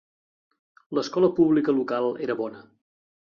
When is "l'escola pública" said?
0.99-1.75